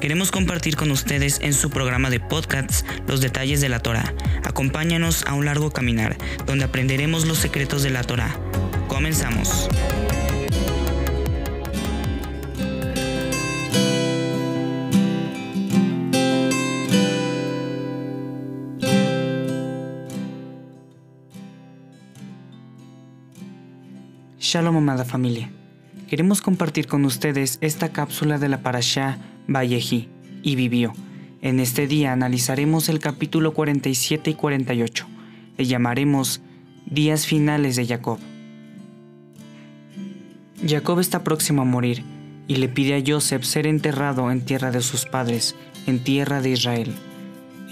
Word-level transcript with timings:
queremos 0.00 0.32
compartir 0.32 0.76
con 0.76 0.90
ustedes 0.90 1.38
en 1.40 1.54
su 1.54 1.70
programa 1.70 2.10
de 2.10 2.18
podcasts 2.18 2.84
los 3.06 3.20
detalles 3.20 3.60
de 3.60 3.68
la 3.68 3.78
Torah. 3.78 4.12
Acompáñanos 4.42 5.24
a 5.24 5.34
un 5.34 5.44
largo 5.44 5.70
caminar 5.70 6.16
donde 6.46 6.64
aprenderemos 6.64 7.26
los 7.26 7.38
secretos 7.38 7.82
de 7.82 7.90
la 7.90 8.02
Torah. 8.02 8.36
Comenzamos. 8.88 9.68
Shalom 24.40 24.76
amada 24.76 25.04
familia. 25.04 25.50
Queremos 26.08 26.40
compartir 26.40 26.86
con 26.86 27.04
ustedes 27.04 27.58
esta 27.60 27.90
cápsula 27.90 28.38
de 28.38 28.48
la 28.48 28.62
Parashá 28.62 29.18
Vayehi 29.46 30.08
y 30.42 30.56
vivió. 30.56 30.92
En 31.42 31.60
este 31.60 31.86
día 31.86 32.12
analizaremos 32.12 32.88
el 32.88 32.98
capítulo 32.98 33.54
47 33.54 34.30
y 34.30 34.34
48. 34.34 35.06
Le 35.58 35.64
llamaremos 35.64 36.40
Días 36.86 37.26
finales 37.26 37.76
de 37.76 37.86
Jacob. 37.86 38.18
Jacob 40.66 41.00
está 41.00 41.22
próximo 41.24 41.62
a 41.62 41.64
morir 41.64 42.02
y 42.48 42.56
le 42.56 42.68
pide 42.68 42.96
a 42.96 43.02
Joseph 43.06 43.42
ser 43.42 43.66
enterrado 43.66 44.30
en 44.30 44.44
tierra 44.44 44.70
de 44.70 44.82
sus 44.82 45.04
padres, 45.04 45.54
en 45.86 45.98
tierra 46.00 46.40
de 46.40 46.50
Israel. 46.50 46.92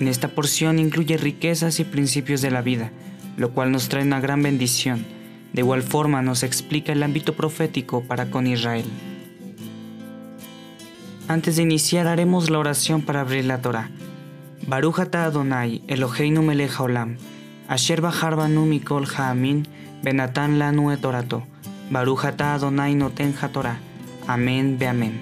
En 0.01 0.09
esta 0.09 0.29
porción 0.29 0.79
incluye 0.79 1.17
riquezas 1.17 1.81
y 1.81 1.85
principios 1.85 2.43
de 2.43 2.51
la 2.51 2.63
vida, 2.63 2.91
lo 3.37 3.53
cual 3.53 3.73
nos 3.73 3.89
trae 3.89 4.05
una 4.05 4.21
gran 4.21 4.43
bendición 4.43 5.05
de 5.55 5.61
igual 5.61 5.85
forma 5.85 6.21
nos 6.21 6.43
explica 6.43 6.93
el 6.93 7.03
ámbito 7.05 7.35
profético 7.35 8.03
para 8.03 8.29
con 8.29 8.49
Israel. 8.49 8.87
Antes 11.27 11.57
de 11.57 11.63
iniciar 11.63 12.07
haremos 12.07 12.51
la 12.51 12.59
oración 12.59 13.03
para 13.03 13.23
abrir 13.23 13.45
la 13.47 13.63
Torah. 13.63 13.91
Baruch 14.67 14.99
Adonai, 15.01 15.83
Eloheinu 15.89 16.43
melech 16.43 16.73
haolam, 16.79 17.17
asher 17.69 18.01
bahar 18.01 18.37
banu 18.37 18.67
mikol 18.67 19.07
ha'amin, 19.07 19.67
benatan 20.03 20.59
lanu 20.59 20.91
et 20.91 21.05
orato. 21.05 21.43
Baruch 21.91 22.25
Adonai 22.25 22.95
noten 22.95 23.35
Torah. 23.53 23.79
Amén 24.27 24.77
ve 24.79 24.89
amén. 24.89 25.21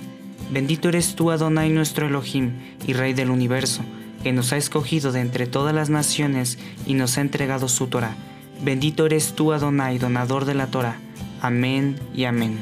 Bendito 0.51 0.89
eres 0.89 1.15
tú 1.15 1.31
Adonai 1.31 1.71
nuestro 1.71 2.07
Elohim 2.07 2.53
y 2.87 2.93
Rey 2.93 3.15
del 3.15 3.31
universo, 3.31 3.83
que 4.23 4.33
nos 4.33 4.53
ha 4.53 4.57
escogido 4.57 5.13
de 5.13 5.21
entre 5.21 5.47
todas 5.47 5.75
las 5.75 5.89
naciones 5.89 6.59
y 6.87 6.95
nos 6.95 7.17
ha 7.17 7.21
entregado 7.21 7.69
su 7.69 7.87
Torah 7.87 8.17
Bendito 8.63 9.07
eres 9.07 9.35
tú, 9.35 9.53
Adonai, 9.53 9.99
donador 9.99 10.45
de 10.45 10.55
la 10.55 10.69
Torah. 10.69 10.97
Amén 11.41 11.99
y 12.15 12.27
amén. 12.27 12.59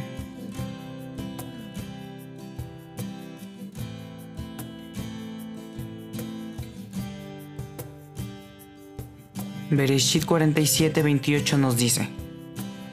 Bereshit 9.70 10.24
47, 10.24 11.00
28 11.00 11.56
nos 11.56 11.76
dice, 11.76 12.08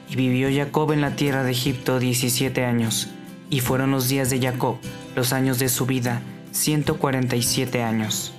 Y 0.08 0.14
vivió 0.14 0.48
Jacob 0.48 0.92
en 0.92 1.00
la 1.00 1.16
tierra 1.16 1.42
de 1.42 1.50
Egipto 1.50 1.98
17 1.98 2.64
años, 2.64 3.08
y 3.50 3.58
fueron 3.58 3.90
los 3.90 4.08
días 4.08 4.30
de 4.30 4.40
Jacob, 4.40 4.76
los 5.16 5.32
años 5.32 5.58
de 5.58 5.70
su 5.70 5.86
vida, 5.86 6.22
147 6.52 7.82
años. 7.82 8.32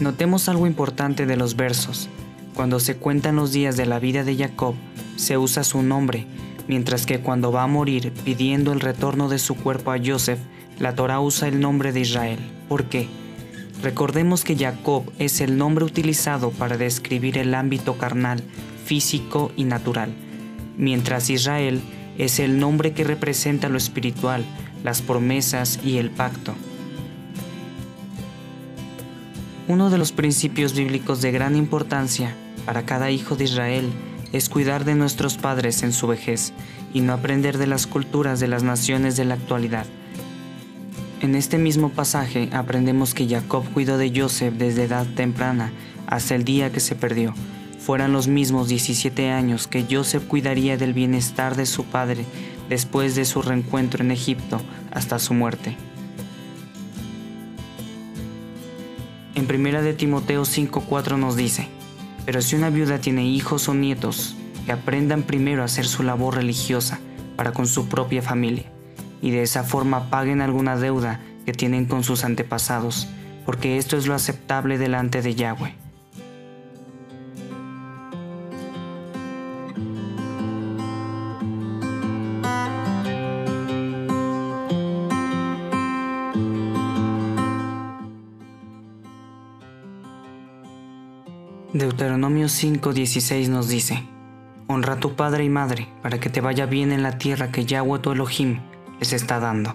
Notemos 0.00 0.48
algo 0.48 0.66
importante 0.66 1.26
de 1.26 1.36
los 1.36 1.54
versos. 1.54 2.08
Cuando 2.54 2.80
se 2.80 2.96
cuentan 2.96 3.36
los 3.36 3.52
días 3.52 3.76
de 3.76 3.86
la 3.86 4.00
vida 4.00 4.24
de 4.24 4.36
Jacob, 4.36 4.74
se 5.14 5.38
usa 5.38 5.62
su 5.62 5.80
nombre, 5.84 6.26
mientras 6.66 7.06
que 7.06 7.20
cuando 7.20 7.52
va 7.52 7.62
a 7.62 7.68
morir 7.68 8.12
pidiendo 8.24 8.72
el 8.72 8.80
retorno 8.80 9.28
de 9.28 9.38
su 9.38 9.54
cuerpo 9.54 9.92
a 9.92 9.98
Joseph, 10.04 10.40
la 10.80 10.96
Torah 10.96 11.20
usa 11.20 11.46
el 11.46 11.60
nombre 11.60 11.92
de 11.92 12.00
Israel. 12.00 12.40
¿Por 12.68 12.86
qué? 12.86 13.08
Recordemos 13.82 14.44
que 14.44 14.56
Jacob 14.56 15.10
es 15.18 15.40
el 15.40 15.56
nombre 15.56 15.84
utilizado 15.84 16.50
para 16.50 16.76
describir 16.76 17.38
el 17.38 17.54
ámbito 17.54 17.96
carnal, 17.96 18.42
físico 18.84 19.52
y 19.56 19.64
natural, 19.64 20.12
mientras 20.76 21.30
Israel 21.30 21.80
es 22.18 22.40
el 22.40 22.58
nombre 22.58 22.92
que 22.92 23.04
representa 23.04 23.70
lo 23.70 23.78
espiritual, 23.78 24.44
las 24.84 25.00
promesas 25.00 25.80
y 25.82 25.96
el 25.96 26.10
pacto. 26.10 26.54
Uno 29.68 29.88
de 29.88 29.98
los 29.98 30.12
principios 30.12 30.74
bíblicos 30.74 31.22
de 31.22 31.30
gran 31.30 31.56
importancia 31.56 32.34
para 32.66 32.84
cada 32.84 33.10
hijo 33.10 33.36
de 33.36 33.44
Israel 33.44 33.90
es 34.32 34.48
cuidar 34.48 34.84
de 34.84 34.94
nuestros 34.94 35.38
padres 35.38 35.82
en 35.82 35.92
su 35.92 36.06
vejez 36.06 36.52
y 36.92 37.00
no 37.00 37.14
aprender 37.14 37.56
de 37.56 37.66
las 37.66 37.86
culturas 37.86 38.40
de 38.40 38.48
las 38.48 38.62
naciones 38.62 39.16
de 39.16 39.24
la 39.24 39.34
actualidad. 39.34 39.86
En 41.20 41.34
este 41.34 41.58
mismo 41.58 41.90
pasaje 41.90 42.48
aprendemos 42.50 43.12
que 43.12 43.28
Jacob 43.28 43.62
cuidó 43.74 43.98
de 43.98 44.10
Joseph 44.14 44.54
desde 44.54 44.84
edad 44.84 45.06
temprana 45.06 45.70
hasta 46.06 46.34
el 46.34 46.44
día 46.44 46.72
que 46.72 46.80
se 46.80 46.94
perdió. 46.94 47.34
Fueran 47.78 48.14
los 48.14 48.26
mismos 48.26 48.68
17 48.68 49.30
años 49.30 49.66
que 49.66 49.84
Joseph 49.90 50.24
cuidaría 50.26 50.78
del 50.78 50.94
bienestar 50.94 51.56
de 51.56 51.66
su 51.66 51.84
padre 51.84 52.24
después 52.70 53.16
de 53.16 53.26
su 53.26 53.42
reencuentro 53.42 54.02
en 54.02 54.12
Egipto 54.12 54.62
hasta 54.92 55.18
su 55.18 55.34
muerte. 55.34 55.76
En 59.34 59.44
1 59.44 59.82
de 59.82 59.92
Timoteo 59.92 60.46
5:4 60.46 61.18
nos 61.18 61.36
dice, 61.36 61.68
pero 62.24 62.40
si 62.40 62.56
una 62.56 62.70
viuda 62.70 62.98
tiene 62.98 63.26
hijos 63.26 63.68
o 63.68 63.74
nietos, 63.74 64.36
que 64.64 64.72
aprendan 64.72 65.24
primero 65.24 65.60
a 65.60 65.66
hacer 65.66 65.86
su 65.86 66.02
labor 66.02 66.36
religiosa 66.36 66.98
para 67.36 67.52
con 67.52 67.66
su 67.66 67.88
propia 67.88 68.22
familia, 68.22 68.70
y 69.22 69.30
de 69.30 69.42
esa 69.42 69.64
forma 69.64 70.10
paguen 70.10 70.40
alguna 70.40 70.76
deuda 70.76 71.20
que 71.44 71.52
tienen 71.52 71.86
con 71.86 72.04
sus 72.04 72.24
antepasados, 72.24 73.08
porque 73.44 73.78
esto 73.78 73.96
es 73.96 74.06
lo 74.06 74.14
aceptable 74.14 74.78
delante 74.78 75.22
de 75.22 75.34
Yahweh. 75.34 75.74
Deuteronomio 91.72 92.48
5:16 92.48 93.48
nos 93.48 93.68
dice, 93.68 94.02
Honra 94.66 94.94
a 94.94 95.00
tu 95.00 95.14
padre 95.14 95.44
y 95.44 95.48
madre 95.48 95.88
para 96.02 96.18
que 96.18 96.28
te 96.28 96.40
vaya 96.40 96.66
bien 96.66 96.92
en 96.92 97.02
la 97.02 97.16
tierra 97.16 97.50
que 97.50 97.64
Yahweh 97.64 98.00
tu 98.00 98.12
Elohim 98.12 98.60
les 99.00 99.12
está 99.12 99.40
dando. 99.40 99.74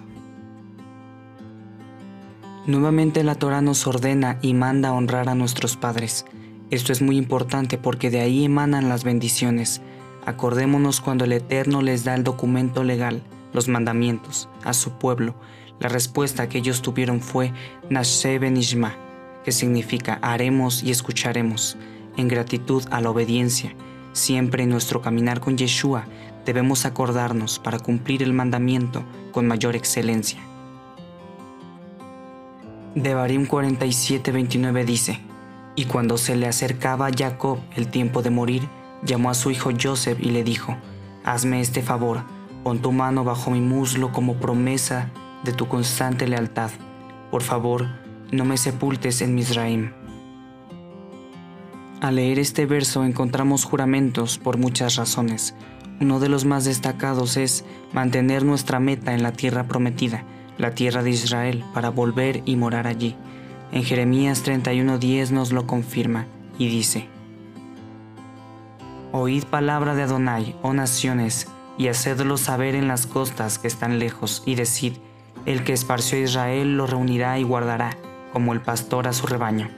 Nuevamente 2.66 3.22
la 3.22 3.36
Torah 3.36 3.60
nos 3.60 3.86
ordena 3.86 4.38
y 4.42 4.54
manda 4.54 4.92
honrar 4.92 5.28
a 5.28 5.34
nuestros 5.34 5.76
padres. 5.76 6.24
Esto 6.70 6.92
es 6.92 7.00
muy 7.00 7.16
importante 7.16 7.78
porque 7.78 8.10
de 8.10 8.20
ahí 8.20 8.44
emanan 8.44 8.88
las 8.88 9.04
bendiciones. 9.04 9.82
Acordémonos 10.24 11.00
cuando 11.00 11.24
el 11.24 11.32
Eterno 11.32 11.80
les 11.80 12.02
da 12.02 12.16
el 12.16 12.24
documento 12.24 12.82
legal, 12.82 13.22
los 13.52 13.68
mandamientos, 13.68 14.48
a 14.64 14.72
su 14.72 14.98
pueblo. 14.98 15.36
La 15.78 15.88
respuesta 15.88 16.48
que 16.48 16.58
ellos 16.58 16.82
tuvieron 16.82 17.20
fue 17.20 17.52
Nashe 17.88 18.40
Benishma, 18.40 18.96
que 19.44 19.52
significa 19.52 20.18
haremos 20.22 20.82
y 20.82 20.90
escucharemos, 20.90 21.76
en 22.16 22.26
gratitud 22.26 22.82
a 22.90 23.00
la 23.00 23.10
obediencia. 23.10 23.76
Siempre 24.12 24.64
en 24.64 24.70
nuestro 24.70 25.02
caminar 25.02 25.38
con 25.38 25.56
Yeshua 25.56 26.06
debemos 26.46 26.86
acordarnos 26.86 27.58
para 27.58 27.78
cumplir 27.78 28.22
el 28.22 28.32
mandamiento 28.32 29.04
con 29.32 29.46
mayor 29.46 29.76
excelencia. 29.76 30.40
Devarim 32.94 33.46
47:29 33.46 34.84
dice, 34.86 35.20
Y 35.74 35.84
cuando 35.84 36.16
se 36.16 36.36
le 36.36 36.46
acercaba 36.46 37.08
a 37.08 37.12
Jacob 37.14 37.58
el 37.74 37.88
tiempo 37.88 38.22
de 38.22 38.30
morir, 38.30 38.62
llamó 39.04 39.28
a 39.28 39.34
su 39.34 39.50
hijo 39.50 39.70
Joseph 39.78 40.18
y 40.20 40.30
le 40.30 40.44
dijo, 40.44 40.76
Hazme 41.24 41.60
este 41.60 41.82
favor, 41.82 42.22
pon 42.64 42.80
tu 42.80 42.92
mano 42.92 43.24
bajo 43.24 43.50
mi 43.50 43.60
muslo 43.60 44.12
como 44.12 44.36
promesa 44.36 45.10
de 45.44 45.52
tu 45.52 45.68
constante 45.68 46.26
lealtad. 46.26 46.70
Por 47.30 47.42
favor, 47.42 47.88
no 48.30 48.44
me 48.44 48.56
sepultes 48.56 49.20
en 49.20 49.34
Misraim. 49.34 49.92
Al 52.00 52.16
leer 52.16 52.38
este 52.38 52.66
verso 52.66 53.04
encontramos 53.04 53.64
juramentos 53.64 54.38
por 54.38 54.58
muchas 54.58 54.96
razones. 54.96 55.54
Uno 56.00 56.20
de 56.20 56.28
los 56.28 56.44
más 56.44 56.64
destacados 56.64 57.36
es 57.36 57.64
mantener 57.92 58.44
nuestra 58.44 58.80
meta 58.80 59.14
en 59.14 59.22
la 59.22 59.32
tierra 59.32 59.64
prometida, 59.64 60.24
la 60.58 60.72
tierra 60.72 61.02
de 61.02 61.10
Israel, 61.10 61.64
para 61.72 61.90
volver 61.90 62.42
y 62.44 62.56
morar 62.56 62.86
allí. 62.86 63.16
En 63.72 63.82
Jeremías 63.82 64.44
31:10 64.44 65.30
nos 65.30 65.52
lo 65.52 65.66
confirma 65.66 66.26
y 66.58 66.68
dice, 66.68 67.08
Oíd 69.12 69.44
palabra 69.44 69.94
de 69.94 70.02
Adonai, 70.02 70.54
oh 70.62 70.74
naciones, 70.74 71.48
y 71.78 71.88
hacedlo 71.88 72.36
saber 72.36 72.74
en 72.74 72.88
las 72.88 73.06
costas 73.06 73.58
que 73.58 73.68
están 73.68 73.98
lejos, 73.98 74.42
y 74.44 74.54
decid, 74.54 74.94
el 75.46 75.64
que 75.64 75.72
esparció 75.72 76.18
a 76.18 76.22
Israel 76.22 76.76
lo 76.76 76.86
reunirá 76.86 77.38
y 77.38 77.42
guardará 77.42 77.96
como 78.32 78.52
el 78.52 78.60
pastor 78.60 79.08
a 79.08 79.12
su 79.12 79.26
rebaño. 79.26 79.70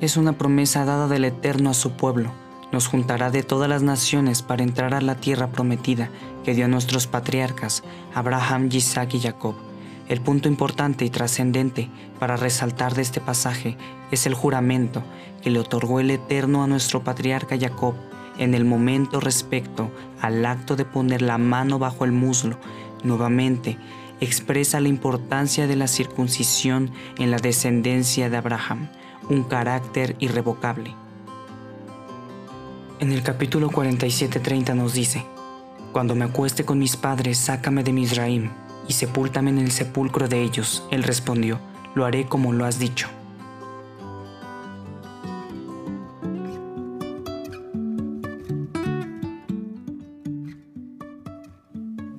Es 0.00 0.16
una 0.18 0.34
promesa 0.34 0.84
dada 0.84 1.08
del 1.08 1.24
Eterno 1.24 1.70
a 1.70 1.74
su 1.74 1.92
pueblo. 1.92 2.30
Nos 2.74 2.88
juntará 2.88 3.30
de 3.30 3.44
todas 3.44 3.68
las 3.68 3.84
naciones 3.84 4.42
para 4.42 4.64
entrar 4.64 4.94
a 4.94 5.00
la 5.00 5.14
tierra 5.14 5.52
prometida 5.52 6.10
que 6.42 6.54
dio 6.54 6.64
a 6.64 6.68
nuestros 6.68 7.06
patriarcas, 7.06 7.84
Abraham, 8.12 8.68
Isaac 8.72 9.14
y 9.14 9.20
Jacob. 9.20 9.54
El 10.08 10.20
punto 10.20 10.48
importante 10.48 11.04
y 11.04 11.10
trascendente 11.10 11.88
para 12.18 12.36
resaltar 12.36 12.94
de 12.94 13.02
este 13.02 13.20
pasaje 13.20 13.76
es 14.10 14.26
el 14.26 14.34
juramento 14.34 15.04
que 15.40 15.50
le 15.50 15.60
otorgó 15.60 16.00
el 16.00 16.10
Eterno 16.10 16.64
a 16.64 16.66
nuestro 16.66 17.04
patriarca 17.04 17.56
Jacob 17.56 17.94
en 18.40 18.54
el 18.54 18.64
momento 18.64 19.20
respecto 19.20 19.92
al 20.20 20.44
acto 20.44 20.74
de 20.74 20.84
poner 20.84 21.22
la 21.22 21.38
mano 21.38 21.78
bajo 21.78 22.04
el 22.04 22.10
muslo. 22.10 22.58
Nuevamente, 23.04 23.78
expresa 24.20 24.80
la 24.80 24.88
importancia 24.88 25.68
de 25.68 25.76
la 25.76 25.86
circuncisión 25.86 26.90
en 27.18 27.30
la 27.30 27.38
descendencia 27.38 28.30
de 28.30 28.36
Abraham, 28.36 28.88
un 29.30 29.44
carácter 29.44 30.16
irrevocable. 30.18 31.03
En 33.04 33.12
el 33.12 33.22
capítulo 33.22 33.68
47-30 33.68 34.74
nos 34.74 34.94
dice, 34.94 35.26
Cuando 35.92 36.14
me 36.14 36.24
acueste 36.24 36.64
con 36.64 36.78
mis 36.78 36.96
padres, 36.96 37.36
sácame 37.36 37.84
de 37.84 37.92
Misraim 37.92 38.48
y 38.88 38.94
sepúltame 38.94 39.50
en 39.50 39.58
el 39.58 39.72
sepulcro 39.72 40.26
de 40.26 40.42
ellos. 40.42 40.82
Él 40.90 41.02
respondió, 41.02 41.60
Lo 41.94 42.06
haré 42.06 42.24
como 42.24 42.54
lo 42.54 42.64
has 42.64 42.78
dicho. 42.78 43.08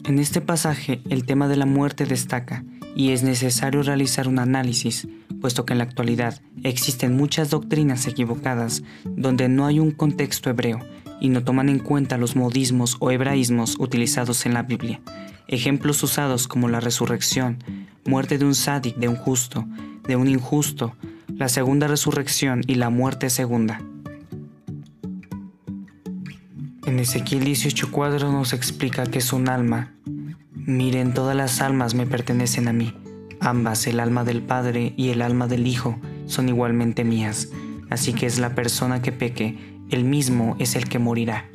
En 0.03 0.19
este 0.19 0.39
pasaje 0.39 1.01
el 1.09 1.25
tema 1.25 1.47
de 1.47 1.55
la 1.55 1.65
muerte 1.65 2.05
destaca 2.05 2.63
y 2.95 3.09
es 3.09 3.23
necesario 3.23 3.81
realizar 3.81 4.27
un 4.27 4.37
análisis, 4.37 5.07
puesto 5.45 5.63
que 5.63 5.73
en 5.73 5.77
la 5.77 5.83
actualidad 5.83 6.41
existen 6.63 7.15
muchas 7.15 7.51
doctrinas 7.51 8.07
equivocadas 8.07 8.81
donde 9.03 9.47
no 9.47 9.67
hay 9.67 9.79
un 9.79 9.91
contexto 9.91 10.49
hebreo 10.49 10.79
y 11.21 11.29
no 11.29 11.43
toman 11.43 11.69
en 11.69 11.77
cuenta 11.77 12.17
los 12.17 12.35
modismos 12.35 12.97
o 12.99 13.11
hebraísmos 13.11 13.75
utilizados 13.77 14.47
en 14.47 14.55
la 14.55 14.63
Biblia. 14.63 15.01
Ejemplos 15.47 16.01
usados 16.01 16.47
como 16.47 16.67
la 16.67 16.79
resurrección, 16.79 17.63
muerte 18.05 18.39
de 18.39 18.45
un 18.45 18.55
sádic, 18.55 18.95
de 18.95 19.07
un 19.07 19.17
justo, 19.17 19.67
de 20.07 20.15
un 20.15 20.27
injusto, 20.27 20.95
la 21.27 21.47
segunda 21.47 21.87
resurrección 21.87 22.61
y 22.65 22.73
la 22.73 22.89
muerte 22.89 23.29
segunda. 23.29 23.79
En 26.87 26.97
Ezequiel 26.97 27.45
18:4 27.45 28.31
nos 28.31 28.51
explica 28.53 29.05
que 29.05 29.19
es 29.19 29.31
un 29.31 29.47
alma. 29.47 29.93
Miren, 30.55 31.13
todas 31.13 31.35
las 31.35 31.61
almas 31.61 31.93
me 31.93 32.07
pertenecen 32.07 32.67
a 32.67 32.73
mí. 32.73 32.95
Ambas, 33.39 33.87
el 33.87 33.99
alma 33.99 34.23
del 34.23 34.41
Padre 34.41 34.93
y 34.97 35.09
el 35.09 35.21
alma 35.21 35.47
del 35.47 35.67
Hijo, 35.67 35.97
son 36.25 36.49
igualmente 36.49 37.03
mías. 37.03 37.49
Así 37.89 38.13
que 38.13 38.25
es 38.25 38.39
la 38.39 38.55
persona 38.55 39.01
que 39.01 39.11
peque, 39.11 39.57
el 39.89 40.03
mismo 40.03 40.55
es 40.59 40.75
el 40.75 40.89
que 40.89 40.99
morirá. 40.99 41.45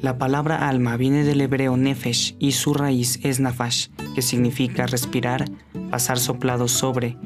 La 0.00 0.18
palabra 0.18 0.68
alma 0.68 0.96
viene 0.96 1.22
del 1.22 1.40
hebreo 1.40 1.76
nefesh 1.76 2.34
y 2.40 2.52
su 2.52 2.74
raíz 2.74 3.20
es 3.22 3.38
nafash, 3.38 3.88
que 4.14 4.22
significa 4.22 4.86
respirar, 4.86 5.44
pasar 5.90 6.18
soplado 6.18 6.66
sobre, 6.66 7.16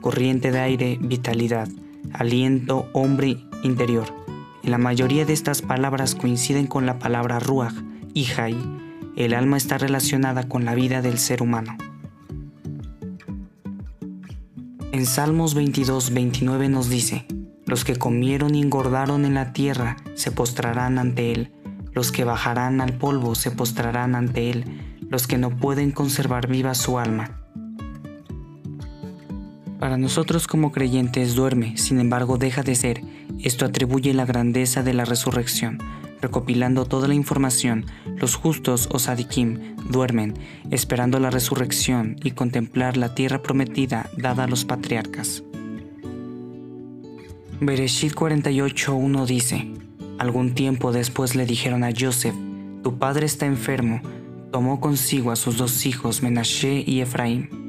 corriente 0.00 0.50
de 0.50 0.58
aire, 0.58 0.98
vitalidad, 1.00 1.68
aliento, 2.12 2.88
hombre 2.92 3.38
interior. 3.62 4.06
La 4.64 4.78
mayoría 4.78 5.24
de 5.24 5.32
estas 5.32 5.62
palabras 5.62 6.14
coinciden 6.14 6.66
con 6.66 6.86
la 6.86 6.98
palabra 6.98 7.38
ruach 7.38 7.74
hay. 8.36 8.56
El 9.16 9.32
alma 9.32 9.56
está 9.56 9.78
relacionada 9.78 10.48
con 10.48 10.64
la 10.64 10.74
vida 10.74 11.00
del 11.00 11.18
ser 11.18 11.40
humano. 11.40 11.76
En 14.90 15.06
Salmos 15.06 15.54
22, 15.54 16.12
29 16.12 16.68
nos 16.68 16.88
dice, 16.88 17.26
Los 17.64 17.84
que 17.84 17.96
comieron 17.96 18.54
y 18.54 18.62
engordaron 18.62 19.24
en 19.24 19.34
la 19.34 19.52
tierra 19.52 19.96
se 20.14 20.32
postrarán 20.32 20.98
ante 20.98 21.30
Él, 21.30 21.52
los 21.92 22.10
que 22.10 22.24
bajarán 22.24 22.80
al 22.80 22.94
polvo 22.94 23.36
se 23.36 23.52
postrarán 23.52 24.16
ante 24.16 24.50
Él, 24.50 24.64
los 25.08 25.28
que 25.28 25.38
no 25.38 25.50
pueden 25.50 25.92
conservar 25.92 26.48
viva 26.48 26.74
su 26.74 26.98
alma. 26.98 27.40
Para 29.78 29.96
nosotros 29.96 30.48
como 30.48 30.72
creyentes 30.72 31.36
duerme, 31.36 31.76
sin 31.76 32.00
embargo 32.00 32.36
deja 32.36 32.62
de 32.62 32.74
ser. 32.74 33.02
Esto 33.38 33.64
atribuye 33.64 34.12
la 34.14 34.24
grandeza 34.24 34.82
de 34.82 34.94
la 34.94 35.04
resurrección. 35.04 35.78
Recopilando 36.24 36.86
toda 36.86 37.06
la 37.06 37.12
información, 37.12 37.84
los 38.16 38.34
justos 38.34 38.88
o 38.90 38.98
sadikim 38.98 39.76
duermen, 39.90 40.32
esperando 40.70 41.20
la 41.20 41.28
resurrección 41.28 42.16
y 42.24 42.30
contemplar 42.30 42.96
la 42.96 43.14
tierra 43.14 43.42
prometida 43.42 44.08
dada 44.16 44.44
a 44.44 44.46
los 44.46 44.64
patriarcas. 44.64 45.44
Bereshit 47.60 48.14
48.1 48.14 49.26
dice, 49.26 49.70
Algún 50.18 50.54
tiempo 50.54 50.92
después 50.92 51.34
le 51.34 51.44
dijeron 51.44 51.84
a 51.84 51.90
Joseph, 51.94 52.34
Tu 52.82 52.96
padre 52.96 53.26
está 53.26 53.44
enfermo. 53.44 54.00
Tomó 54.50 54.80
consigo 54.80 55.30
a 55.30 55.36
sus 55.36 55.58
dos 55.58 55.84
hijos, 55.84 56.22
Menashe 56.22 56.84
y 56.86 57.02
Efraín 57.02 57.64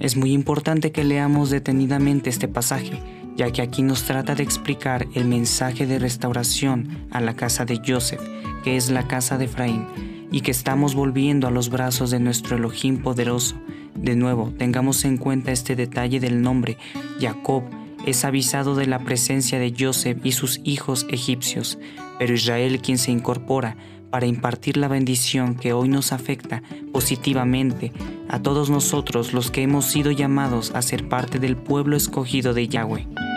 es 0.00 0.16
muy 0.16 0.32
importante 0.32 0.92
que 0.92 1.04
leamos 1.04 1.50
detenidamente 1.50 2.30
este 2.30 2.48
pasaje, 2.48 2.98
ya 3.40 3.50
que 3.50 3.62
aquí 3.62 3.80
nos 3.80 4.04
trata 4.04 4.34
de 4.34 4.42
explicar 4.42 5.06
el 5.14 5.24
mensaje 5.24 5.86
de 5.86 5.98
restauración 5.98 7.06
a 7.10 7.22
la 7.22 7.36
casa 7.36 7.64
de 7.64 7.80
Joseph, 7.82 8.20
que 8.62 8.76
es 8.76 8.90
la 8.90 9.08
casa 9.08 9.38
de 9.38 9.46
Efraín, 9.46 9.86
y 10.30 10.42
que 10.42 10.50
estamos 10.50 10.94
volviendo 10.94 11.48
a 11.48 11.50
los 11.50 11.70
brazos 11.70 12.10
de 12.10 12.20
nuestro 12.20 12.58
Elohim 12.58 12.98
poderoso. 13.02 13.58
De 13.94 14.14
nuevo, 14.14 14.52
tengamos 14.58 15.06
en 15.06 15.16
cuenta 15.16 15.52
este 15.52 15.74
detalle 15.74 16.20
del 16.20 16.42
nombre. 16.42 16.76
Jacob 17.18 17.62
es 18.04 18.26
avisado 18.26 18.74
de 18.74 18.84
la 18.84 18.98
presencia 18.98 19.58
de 19.58 19.74
Joseph 19.74 20.18
y 20.22 20.32
sus 20.32 20.60
hijos 20.62 21.06
egipcios, 21.08 21.78
pero 22.18 22.34
Israel 22.34 22.82
quien 22.82 22.98
se 22.98 23.10
incorpora 23.10 23.74
para 24.10 24.26
impartir 24.26 24.76
la 24.76 24.88
bendición 24.88 25.54
que 25.54 25.72
hoy 25.72 25.88
nos 25.88 26.12
afecta 26.12 26.62
positivamente 26.92 27.90
a 28.28 28.42
todos 28.42 28.68
nosotros 28.68 29.32
los 29.32 29.50
que 29.50 29.62
hemos 29.62 29.86
sido 29.86 30.10
llamados 30.10 30.72
a 30.74 30.82
ser 30.82 31.08
parte 31.08 31.38
del 31.38 31.56
pueblo 31.56 31.96
escogido 31.96 32.52
de 32.52 32.68
Yahweh. 32.68 33.29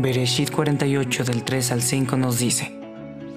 Bereshit 0.00 0.52
48 0.52 1.24
del 1.24 1.42
3 1.42 1.72
al 1.72 1.82
5 1.82 2.16
nos 2.16 2.38
dice, 2.38 2.72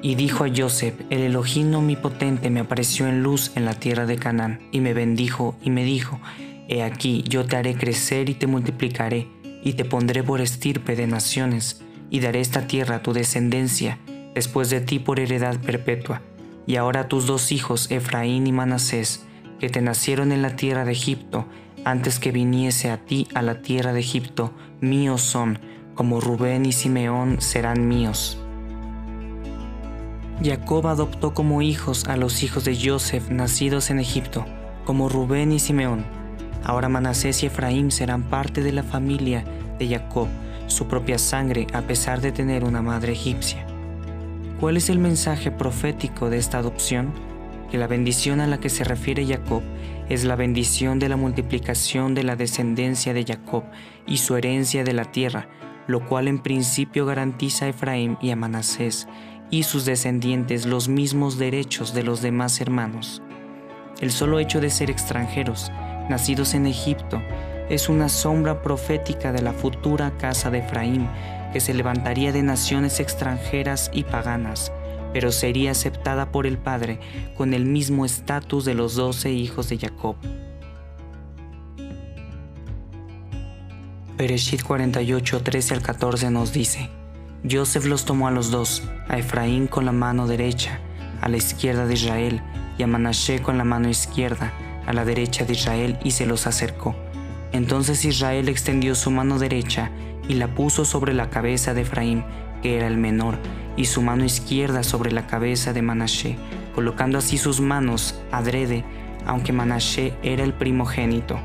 y 0.03 0.13
dijo 0.13 0.43
a 0.43 0.49
Joseph, 0.55 0.93
el 1.09 1.21
Elohim 1.21 1.73
omnipotente 1.73 2.51
me 2.51 2.59
apareció 2.59 3.07
en 3.07 3.23
luz 3.23 3.51
en 3.55 3.65
la 3.65 3.73
tierra 3.73 4.05
de 4.05 4.17
Canaán, 4.17 4.59
y 4.71 4.79
me 4.79 4.93
bendijo 4.93 5.55
y 5.63 5.71
me 5.71 5.83
dijo, 5.83 6.19
He 6.67 6.83
aquí, 6.83 7.23
yo 7.27 7.45
te 7.45 7.55
haré 7.55 7.73
crecer 7.73 8.29
y 8.29 8.35
te 8.35 8.45
multiplicaré, 8.45 9.27
y 9.63 9.73
te 9.73 9.85
pondré 9.85 10.21
por 10.21 10.39
estirpe 10.39 10.95
de 10.95 11.07
naciones, 11.07 11.81
y 12.11 12.19
daré 12.19 12.41
esta 12.41 12.67
tierra 12.67 12.97
a 12.97 13.01
tu 13.01 13.11
descendencia, 13.11 13.97
después 14.35 14.69
de 14.69 14.81
ti 14.81 14.99
por 14.99 15.19
heredad 15.19 15.59
perpetua. 15.61 16.21
Y 16.67 16.75
ahora 16.75 17.07
tus 17.07 17.25
dos 17.25 17.51
hijos, 17.51 17.89
Efraín 17.89 18.45
y 18.45 18.51
Manasés, 18.51 19.25
que 19.59 19.69
te 19.69 19.81
nacieron 19.81 20.31
en 20.31 20.43
la 20.43 20.55
tierra 20.55 20.85
de 20.85 20.91
Egipto, 20.91 21.47
antes 21.85 22.19
que 22.19 22.31
viniese 22.31 22.91
a 22.91 22.97
ti 22.97 23.27
a 23.33 23.41
la 23.41 23.63
tierra 23.63 23.93
de 23.93 24.01
Egipto, 24.01 24.53
míos 24.79 25.23
son, 25.23 25.57
como 26.01 26.19
Rubén 26.19 26.65
y 26.65 26.71
Simeón 26.71 27.41
serán 27.41 27.87
míos. 27.87 28.39
Jacob 30.43 30.87
adoptó 30.87 31.35
como 31.35 31.61
hijos 31.61 32.07
a 32.07 32.17
los 32.17 32.41
hijos 32.41 32.65
de 32.65 32.75
Joseph 32.75 33.29
nacidos 33.29 33.91
en 33.91 33.99
Egipto, 33.99 34.43
como 34.83 35.09
Rubén 35.09 35.51
y 35.51 35.59
Simeón. 35.59 36.03
Ahora 36.63 36.89
Manasés 36.89 37.43
y 37.43 37.45
Efraín 37.45 37.91
serán 37.91 38.23
parte 38.23 38.63
de 38.63 38.71
la 38.71 38.81
familia 38.81 39.45
de 39.77 39.89
Jacob, 39.89 40.27
su 40.65 40.87
propia 40.87 41.19
sangre, 41.19 41.67
a 41.71 41.81
pesar 41.83 42.19
de 42.19 42.31
tener 42.31 42.63
una 42.63 42.81
madre 42.81 43.11
egipcia. 43.11 43.67
¿Cuál 44.59 44.77
es 44.77 44.89
el 44.89 44.97
mensaje 44.97 45.51
profético 45.51 46.31
de 46.31 46.39
esta 46.39 46.57
adopción? 46.57 47.13
Que 47.69 47.77
la 47.77 47.85
bendición 47.85 48.41
a 48.41 48.47
la 48.47 48.59
que 48.59 48.69
se 48.69 48.83
refiere 48.83 49.27
Jacob 49.27 49.61
es 50.09 50.23
la 50.23 50.35
bendición 50.35 50.97
de 50.97 51.09
la 51.09 51.15
multiplicación 51.15 52.15
de 52.15 52.23
la 52.23 52.35
descendencia 52.35 53.13
de 53.13 53.23
Jacob 53.23 53.65
y 54.07 54.17
su 54.17 54.35
herencia 54.35 54.83
de 54.83 54.93
la 54.93 55.05
tierra, 55.05 55.47
lo 55.87 56.05
cual 56.05 56.27
en 56.27 56.39
principio 56.39 57.05
garantiza 57.05 57.65
a 57.65 57.69
Efraín 57.69 58.17
y 58.21 58.31
a 58.31 58.35
Manasés 58.35 59.07
y 59.49 59.63
sus 59.63 59.85
descendientes 59.85 60.65
los 60.65 60.87
mismos 60.87 61.37
derechos 61.37 61.93
de 61.93 62.03
los 62.03 62.21
demás 62.21 62.61
hermanos. 62.61 63.21
El 63.99 64.11
solo 64.11 64.39
hecho 64.39 64.61
de 64.61 64.69
ser 64.69 64.89
extranjeros, 64.89 65.71
nacidos 66.09 66.53
en 66.53 66.65
Egipto, 66.65 67.21
es 67.69 67.87
una 67.87 68.09
sombra 68.09 68.61
profética 68.61 69.31
de 69.31 69.41
la 69.41 69.53
futura 69.53 70.17
casa 70.17 70.49
de 70.49 70.59
Efraín, 70.59 71.07
que 71.53 71.59
se 71.59 71.73
levantaría 71.73 72.31
de 72.31 72.43
naciones 72.43 72.99
extranjeras 72.99 73.91
y 73.93 74.03
paganas, 74.03 74.71
pero 75.13 75.31
sería 75.31 75.71
aceptada 75.71 76.31
por 76.31 76.47
el 76.47 76.57
Padre 76.57 76.99
con 77.37 77.53
el 77.53 77.65
mismo 77.65 78.05
estatus 78.05 78.65
de 78.65 78.73
los 78.73 78.95
doce 78.95 79.31
hijos 79.31 79.69
de 79.69 79.77
Jacob. 79.77 80.15
Bereshit 84.21 84.61
48, 84.61 85.41
13 85.41 85.73
al 85.73 85.81
14 85.81 86.29
nos 86.29 86.53
dice, 86.53 86.91
Joseph 87.49 87.85
los 87.85 88.05
tomó 88.05 88.27
a 88.27 88.31
los 88.31 88.51
dos, 88.51 88.83
a 89.07 89.17
Efraín 89.17 89.65
con 89.65 89.83
la 89.83 89.93
mano 89.93 90.27
derecha, 90.27 90.79
a 91.21 91.27
la 91.27 91.37
izquierda 91.37 91.87
de 91.87 91.95
Israel, 91.95 92.39
y 92.77 92.83
a 92.83 92.87
Manashe 92.87 93.41
con 93.41 93.57
la 93.57 93.63
mano 93.63 93.89
izquierda, 93.89 94.53
a 94.85 94.93
la 94.93 95.05
derecha 95.05 95.43
de 95.43 95.53
Israel, 95.53 95.97
y 96.03 96.11
se 96.11 96.27
los 96.27 96.45
acercó. 96.45 96.95
Entonces 97.51 98.05
Israel 98.05 98.47
extendió 98.47 98.93
su 98.93 99.09
mano 99.09 99.39
derecha 99.39 99.89
y 100.27 100.35
la 100.35 100.53
puso 100.53 100.85
sobre 100.85 101.15
la 101.15 101.31
cabeza 101.31 101.73
de 101.73 101.81
Efraín, 101.81 102.23
que 102.61 102.77
era 102.77 102.85
el 102.85 102.97
menor, 102.97 103.39
y 103.75 103.85
su 103.85 104.03
mano 104.03 104.23
izquierda 104.23 104.83
sobre 104.83 105.11
la 105.11 105.25
cabeza 105.25 105.73
de 105.73 105.81
Manashe, 105.81 106.37
colocando 106.75 107.17
así 107.17 107.39
sus 107.39 107.59
manos 107.59 108.21
adrede, 108.31 108.85
aunque 109.25 109.51
Manashe 109.51 110.13
era 110.21 110.43
el 110.43 110.53
primogénito. 110.53 111.39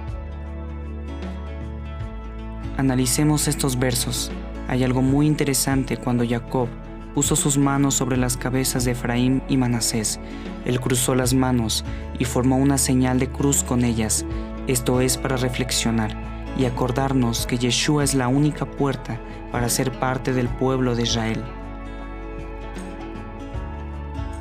Analicemos 2.76 3.48
estos 3.48 3.78
versos. 3.78 4.30
Hay 4.68 4.84
algo 4.84 5.00
muy 5.00 5.26
interesante 5.26 5.96
cuando 5.96 6.28
Jacob 6.28 6.68
puso 7.14 7.34
sus 7.34 7.56
manos 7.56 7.94
sobre 7.94 8.18
las 8.18 8.36
cabezas 8.36 8.84
de 8.84 8.90
Efraín 8.90 9.42
y 9.48 9.56
Manasés. 9.56 10.20
Él 10.66 10.78
cruzó 10.78 11.14
las 11.14 11.32
manos 11.32 11.86
y 12.18 12.26
formó 12.26 12.58
una 12.58 12.76
señal 12.76 13.18
de 13.18 13.28
cruz 13.28 13.62
con 13.62 13.82
ellas. 13.82 14.26
Esto 14.66 15.00
es 15.00 15.16
para 15.16 15.38
reflexionar 15.38 16.14
y 16.58 16.66
acordarnos 16.66 17.46
que 17.46 17.56
Yeshua 17.56 18.04
es 18.04 18.12
la 18.12 18.28
única 18.28 18.66
puerta 18.66 19.18
para 19.50 19.70
ser 19.70 19.98
parte 19.98 20.34
del 20.34 20.48
pueblo 20.48 20.94
de 20.94 21.04
Israel. 21.04 21.42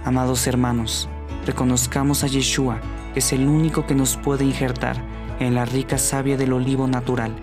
Amados 0.03 0.45
hermanos, 0.45 1.07
reconozcamos 1.45 2.25
a 2.25 2.27
Yeshua, 2.27 2.81
que 3.13 3.19
es 3.19 3.31
el 3.31 3.47
único 3.47 3.85
que 3.85 3.95
nos 3.95 4.17
puede 4.17 4.43
injertar 4.43 5.01
en 5.39 5.55
la 5.55 5.63
rica 5.63 5.97
savia 5.97 6.35
del 6.35 6.51
olivo 6.51 6.87
natural, 6.87 7.33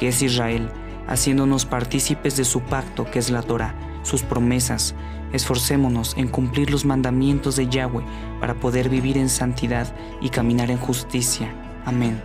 que 0.00 0.08
es 0.08 0.20
Israel, 0.22 0.68
haciéndonos 1.06 1.64
partícipes 1.66 2.36
de 2.36 2.44
su 2.44 2.62
pacto, 2.62 3.08
que 3.08 3.20
es 3.20 3.30
la 3.30 3.42
Torah 3.42 3.76
sus 4.02 4.22
promesas. 4.22 4.94
Esforcémonos 5.32 6.16
en 6.16 6.28
cumplir 6.28 6.70
los 6.70 6.84
mandamientos 6.84 7.56
de 7.56 7.68
Yahweh 7.68 8.04
para 8.40 8.54
poder 8.54 8.88
vivir 8.88 9.16
en 9.16 9.28
santidad 9.28 9.94
y 10.20 10.30
caminar 10.30 10.70
en 10.70 10.78
justicia. 10.78 11.54
Amén. 11.84 12.20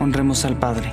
Honremos 0.00 0.44
al 0.44 0.58
Padre. 0.58 0.92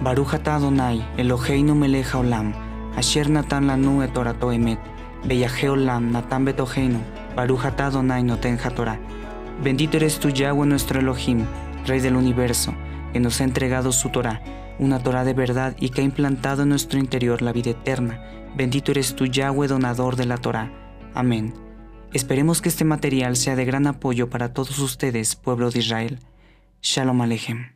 Baruch 0.00 0.34
Adonai, 0.34 1.06
Eloheinu 1.16 1.74
melech 1.74 2.14
olam, 2.14 2.52
asher 2.96 3.30
natan 3.30 3.66
lanu 3.66 4.02
et 4.02 4.12
torato 4.12 4.52
emet, 4.52 4.78
beyaje 5.24 5.70
olam 5.70 6.10
natan 6.10 6.44
betoheinu, 6.44 7.00
Baruch 7.34 7.64
Adonai 7.64 8.22
noten 8.22 8.58
Torah. 8.74 8.98
Bendito 9.62 9.96
eres 9.96 10.18
tú 10.18 10.28
Yahweh 10.28 10.66
nuestro 10.66 11.00
Elohim, 11.00 11.46
Rey 11.86 12.00
del 12.00 12.16
universo, 12.16 12.74
que 13.12 13.20
nos 13.20 13.40
ha 13.40 13.44
entregado 13.44 13.92
su 13.92 14.10
Torah 14.10 14.42
una 14.78 15.02
Torah 15.02 15.24
de 15.24 15.34
verdad 15.34 15.76
y 15.78 15.90
que 15.90 16.00
ha 16.00 16.04
implantado 16.04 16.62
en 16.62 16.68
nuestro 16.68 16.98
interior 16.98 17.42
la 17.42 17.52
vida 17.52 17.70
eterna. 17.70 18.20
Bendito 18.54 18.90
eres 18.92 19.14
tú, 19.14 19.26
Yahweh, 19.26 19.68
donador 19.68 20.16
de 20.16 20.26
la 20.26 20.38
Torah. 20.38 20.70
Amén. 21.14 21.54
Esperemos 22.12 22.62
que 22.62 22.68
este 22.68 22.84
material 22.84 23.36
sea 23.36 23.56
de 23.56 23.64
gran 23.64 23.86
apoyo 23.86 24.30
para 24.30 24.52
todos 24.52 24.78
ustedes, 24.78 25.36
pueblo 25.36 25.70
de 25.70 25.80
Israel. 25.80 26.20
Shalom 26.82 27.20
Alejem. 27.20 27.75